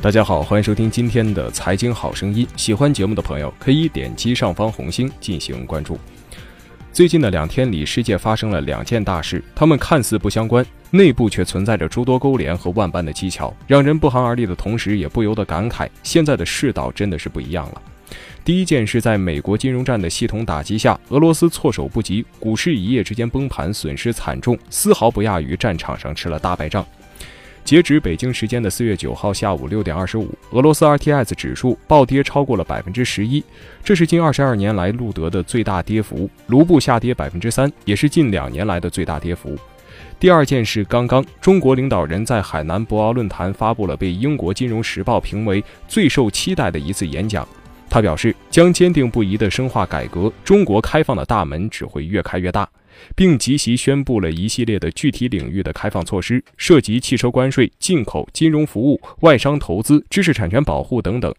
[0.00, 2.46] 大家好，欢迎收听今天的财经好声音。
[2.56, 5.98] 喜欢节目的朋友可以点击上方红星进行关注。
[6.92, 17.82] 最近的两天里，世界发生了两件大事，它们看似不相关，内部却存在着诸多勾连和万般的蹊跷，让人不寒而栗的同时，也不由得感慨：现在的世道真的是不一样了。
[18.44, 26.86] 第一件是在美国金融战的系统打击下，俄罗斯措手不及，股市一夜之间崩盘，损失惨重，丝毫不亚于战场上吃了大败仗。
[27.68, 33.44] 截止北京时间的四月九号下午六点二十五，俄罗斯 RTX 指数暴跌超过了百分之十一，
[33.84, 36.30] 这是近二十二年来录得的最大跌幅。
[36.46, 39.54] 卢布下跌百分之三，也是近两年来的最大跌幅。
[40.18, 47.46] 第二件事，刚刚中国领导人在海南博鳌论坛发布了被英国金融时报评为最受期待的一次演讲。
[47.90, 52.66] 他表示，将坚定不移地深化改革，中国开放的大门只会越开越大。
[53.14, 61.34] 并即席宣布了一系列的具体领域的开放措施，涉及汽车关税、进口、金融服务、外商投资、知识产权保护等等。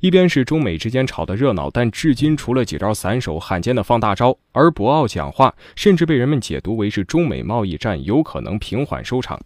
[0.00, 9.38] 一边是中美之间吵得热闹，但至今除了几招散手罕见的放大招，而博鳌讲话甚至被人们解读为是中美贸易战有可能平缓收场；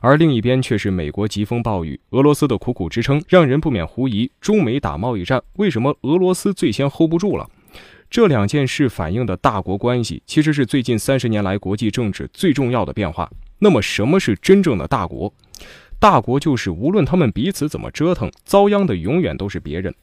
[0.00, 7.48] 而另一边却是美国疾风暴雨，俄罗斯的苦苦支撑，让人不免狐疑：中美打贸易战，为什么俄罗斯最先 hold 不住了？
[8.10, 13.30] 这两件事反映的大国关系，其实是最近三十年来国际政治最重要的变化。
[13.60, 15.32] 那么，什么是真正的大国？
[16.00, 19.94] 大国就是无论他们彼此怎么折腾，遭殃的永远都是别人。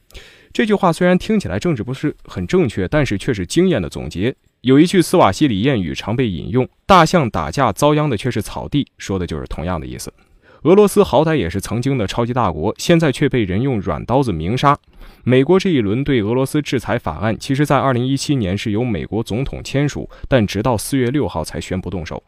[0.54, 4.34] 这句话虽然听起来政治不是很正确，但是却是经验的总结。
[4.62, 10.14] 有一句斯瓦西里谚语常被引用：“大象打架遭殃的却是草地”，说的就是同样的意思。
[10.64, 14.78] 俄罗斯好歹也是曾经的超级大国，现在却被人用软刀子明杀。
[15.24, 22.24] 美国这一轮对俄罗斯制裁法案，其实在二零一七年是由美国总统签署，但直到四月六号才宣布动手。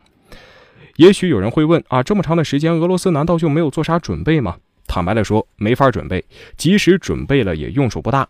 [0.98, 4.58] 也许有人会问啊，这么长的时间，俄罗斯难道就没有做啥准备吗？
[4.86, 6.24] 坦白的说，没法准备，
[6.58, 8.28] 即使准备了，也用处不大。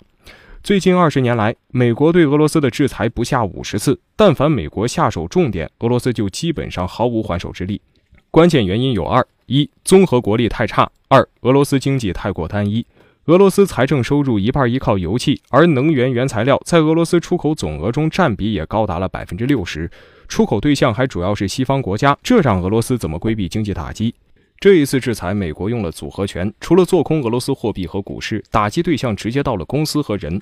[0.62, 7.82] 最近二十年来，美国对俄罗斯的制裁不下五十次，但凡美国下手重点，俄罗斯就基本上毫无还手之力。
[8.30, 12.86] 关键原因有二：一、综合国力太差；二、俄罗斯经济太过单一。
[13.26, 19.90] 俄罗斯财政收入一半依靠油气，而能源原材料在俄罗斯出口总额中占比也高达了百分之六十，
[20.28, 24.14] 出口对象还主要是西方国家，这让俄罗斯怎么规避经济打击？
[24.60, 30.40] 这一次制裁，美国用了组合拳，除了做空俄罗斯货币和股市，打击对象直接到了公司和人。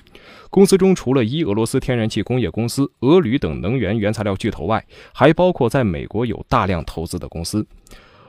[0.50, 7.66] 公司中除了一俄罗斯天然气工业公司、俄铝等能源原材料巨头外，还包括在美国有大量投资的公司。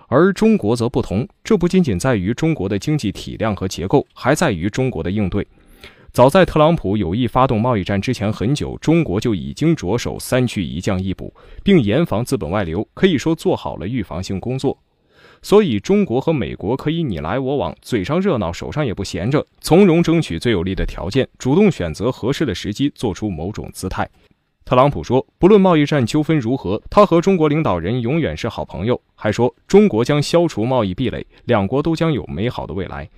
[0.09, 5.47] 而中国则不同，这不仅仅在于中国的经济体量和结构，还在于中国的应对。
[6.11, 11.31] 早在特朗普有意发动贸易战之前很久，中国就已经着手三去一降一补，
[11.63, 14.75] 并严防资本外流，可以说做好了预防性工作。
[15.43, 24.09] 所以，中国和美国可以你来我往，嘴上热闹，手上也不闲着，从容争取最有利的条件，主动选择合适的时机，做出某种姿态。
[24.69, 33.09] 特朗普说：“不论贸易战纠纷如何，他和中国领导人永远是好朋友。”还说：“中国将消除贸易壁垒，两国都将有美好的未来。”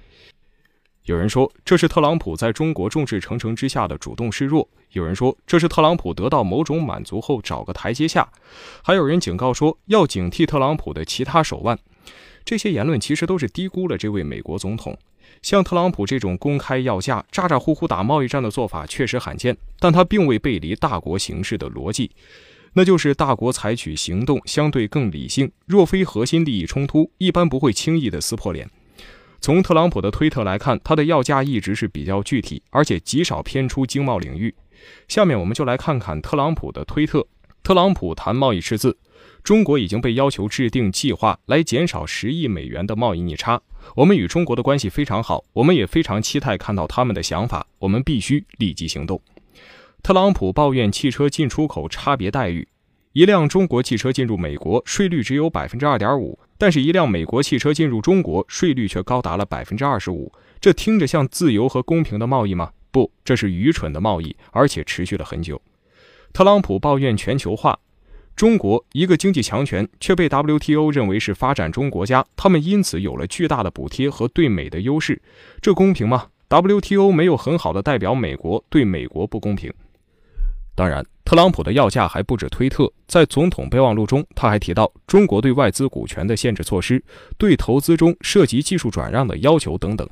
[1.03, 8.23] 有人说这是特朗普在中国众志成城之下的主动示弱；有人说这是特朗普得到某种满足后找个台阶下；
[8.81, 11.77] 还有人警告说要警惕特朗普的其他手腕。
[12.45, 14.97] 这些言论其实都是低估了这位美国总统。
[15.41, 22.11] 像特朗普这种公开要价、咋咋呼呼打贸易战的做法确实罕见，但他并未背离大国行事的逻辑，
[22.73, 28.69] 那就是大国采取行动相对更理性，若非核心利益冲突，一般不会轻易的撕破脸。
[29.39, 34.53] 从特朗普的推特来看，他的要价一直是比较具体，而且极少偏出经贸领域。
[35.07, 37.25] 下面我们就来看看特朗普的推特。
[37.63, 38.97] 特朗普谈贸易赤字。
[39.43, 43.59] 中国已经被要求制定计划来减少十亿美元的贸易逆差。
[43.95, 47.65] 我们与中国的关系非常好，我们也非常期待看到他们的想法。
[47.79, 49.19] 我们必须立即行动。
[50.03, 52.67] 特朗普抱怨汽车进出口差别待遇：
[53.13, 60.31] 一辆中国汽车进入美国税率只有百分之二点五，但是一辆美国汽车进入中国税率却高达了百分之二十五。
[60.59, 62.71] 这听着像自由和公平的贸易吗？
[62.91, 65.59] 不，这是愚蠢的贸易，而且持续了很久。
[66.31, 67.79] 特朗普抱怨全球化。
[68.35, 75.21] 中国一个经济强权，却被 WTO 认为是发展中国家，他们因此有了巨大的补贴和对美的优势，
[75.61, 79.71] 这公平吗？WTO 没有很好的代表美国，对美国不公平。
[80.73, 87.03] 当然，特朗普的要价还不止推特，在总统备忘录中，他还提到中国对外资股权的限制措施，
[87.37, 90.09] 对投资中涉及技术转让的要求等等。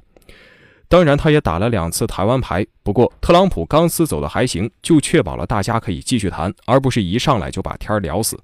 [0.90, 2.66] 当然，他也打了两次台湾牌。
[2.82, 8.40] 不过，特朗普钢丝走的还行，就确保了大家可以继续谈，而不是一上来就把天儿聊死。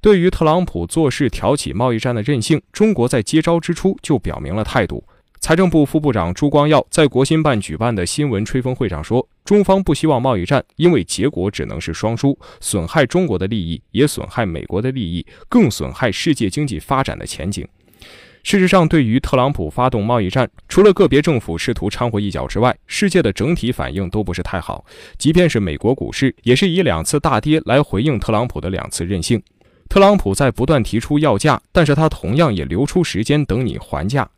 [0.00, 5.04] 对于特朗普做事挑起贸易战的任性，中国在接招之初就表明了态度。
[5.38, 17.66] 财政部副部长朱光耀在国新办举办的新闻吹风会上说：“中方不希望贸易战，因为结果只能是双输，损害中国的利益，也损害美国的利益，更损害世界经济发展的前景。”
[18.42, 24.84] 事实上，对于特朗普发动贸易战，除了个别政府试图掺和一脚之外，世界的整体反应都不是太好。
[25.18, 29.42] 即便是美国股市，也是以两次大跌来回应特朗普的两次任性。
[29.88, 34.28] 特朗普在不断提出要价，但是他同样也留出时间等你还价。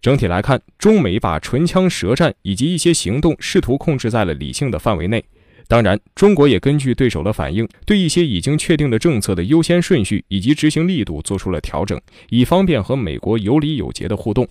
[0.00, 5.24] 整体来看，中美把唇枪舌战以及一些行动试图控制在了理性的范围内。
[5.66, 14.46] 当然，中国也根据对手的反应，对一些已经确定的政策的优先顺序以及执行力度做出了调整，以方便和美国有理有节的互动。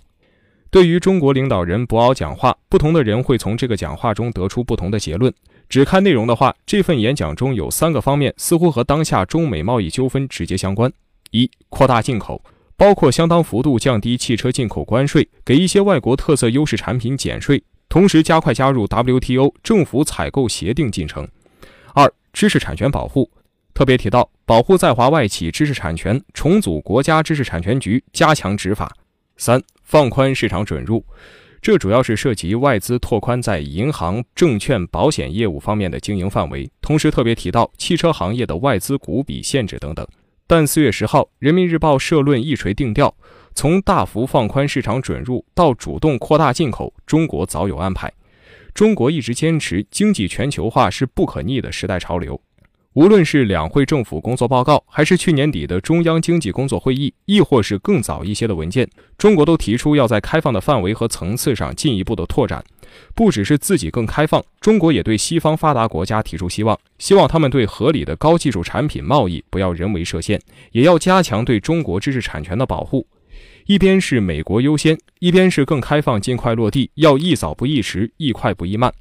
[0.71, 5.31] 对于中国领导人博鳌讲话，不同的人会从这个讲话中得出不同的结论。
[5.69, 10.92] 只看内容的话，这份演讲中有三个方面似乎和当下中美贸易纠纷直接相关：
[11.30, 12.44] 一、扩大进口。
[12.75, 21.29] 包括相当幅度降低汽车进口关税，给一些外国特色优势产品减税，同时加快加入 WTO 政府采购协定进程。
[21.93, 23.29] 二、知识产权保护，
[23.71, 28.91] 特别提到保护在华外企知识产权，重组国家知识产权局，加强执法。
[29.37, 31.05] 三、放宽市场准入，
[31.61, 40.03] 这主要是涉及外资拓宽在银行、证券、保险业务方面的经营范围，同时特别提到汽车行业的外资股比限制等等。
[40.47, 43.15] 但四月十号，《人民日报》社论一锤定调：
[43.55, 48.11] 从大幅放宽市场准入到主动扩大进口，中国早有安排。
[48.73, 52.39] 中国一直坚持经济全球化是不可逆的时代潮流。
[52.94, 62.63] 无论是两会政府工作报告，还是去年底的中央经济工作会议，亦或是更早一些的文件，中国都提出要在开放的范围和层次上进一步的拓展。
[63.15, 70.39] 不只是自己更开放，中国也对西方发达国家提出希望，希望他们对合理的高技术产品贸易不要人为设限，
[70.71, 73.07] 也要加强对中国知识产权的保护。
[73.65, 78.93] 一边是美国优先，一边是更开放尽快落地，要宜早不宜迟，宜快不宜慢。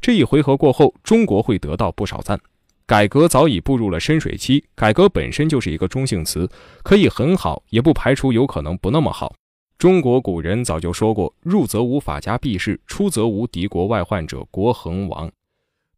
[0.00, 2.38] 这一回合过后，中国会得到不少赞。
[2.84, 6.48] 改革早已步入了深水期，改革本身就是一个中性词，
[6.82, 9.34] 可以很好，也不排除有可能不那么好。
[9.78, 15.30] 中国古人早就说过：“入则无法家避世，出则无敌国外患者，国恒亡。”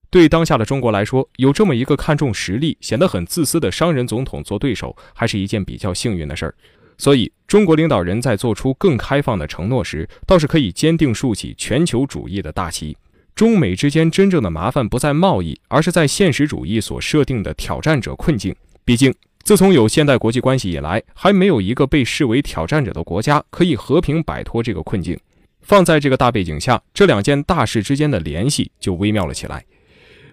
[0.08, 6.54] 对当下的中国来说，有这么一个看重实力、显得很自私的商人总统做对手，还是一件比较幸运的事儿。
[6.96, 12.96] 所以，中国领导人在做出更开放的承诺时，倒是可以坚定竖起全球主义的大旗。
[13.34, 18.54] 中美之间真正的麻烦不在贸易，而是在现实主义所设定的挑战者困境。
[18.84, 19.12] 毕竟，
[19.42, 25.18] 自从有现代国际关系以来，还没有一个被视为挑战者的国家可以和平摆脱这个困境。
[25.62, 29.64] 放在这个大背景下，这两件大事之间的联系就微妙了起来。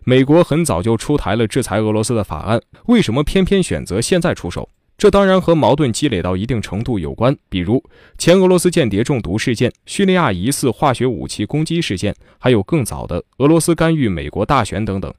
[0.04, 4.70] 美国很早就出台了制裁俄罗斯的法案，为什么偏偏选择现在出手？
[5.02, 7.84] 这当然和矛盾积累到一定程度有关，比如
[8.20, 15.12] 前俄罗斯间谍中毒事件、叙利亚疑似化学武器攻击事件，还有更早的俄罗斯干预美国大选等等。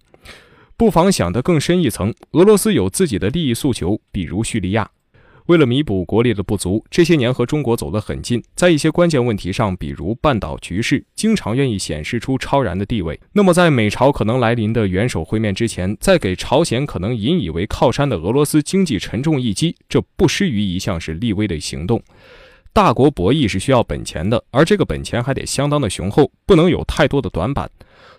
[0.76, 4.88] 不妨想得更深一层，俄罗斯有自己的利益诉求，比如叙利亚。
[5.52, 13.20] 为了弥补国力的不足，这些年和中国走得很近，在一些关键问题上，比如半岛局势，经常愿意显示出超然的地位。
[13.34, 22.02] 那么，在美朝可能来临的元首会面之前，再给朝鲜可能引以为靠山的俄罗斯经济沉重一击，这不失于一项是立威的行动。
[22.73, 27.71] 大国博弈是需要本钱的，而这个本钱还得相当的雄厚，不能有太多的短板。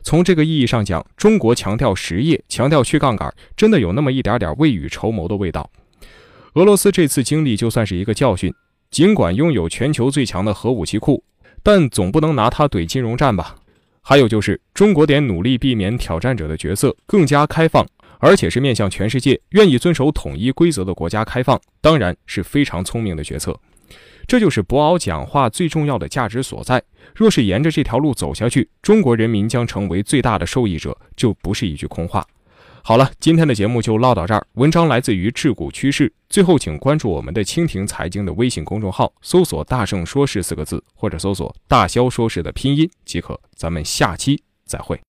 [0.04, 5.68] 从这个意义上讲，中国强调实业，强调去杠杆，真的有那么一点点未雨绸缪的味道。
[6.54, 8.54] 俄罗斯这次经历就算是一个教训，
[8.92, 11.24] 尽管拥有全球最强的核武器库，
[11.64, 13.56] 但总不能拿它怼金融战吧？
[14.04, 17.84] 还有就是，中国得努力避免挑战者的角色，更加开放，
[18.20, 23.60] 而且是面向全世界、愿意遵守统一规则的国家开放，当然是非常聪明的决策。
[24.28, 26.80] 这就是博鳌讲话最重要的价值所在。
[27.16, 32.24] 若是沿着这条路走下去，中国人民将成为最大的受益者，就不是一句空话。
[32.86, 34.46] 好了，今天的节目就唠到这儿。
[34.56, 36.12] 文章来自于智谷趋势。
[36.28, 43.40] 最后，请关注我们的蜻蜓财经的微信公众号，搜索“大圣说事”四个字，或者搜索“大肖说事”的拼音即可。
[43.56, 45.02] 咱们下期再会。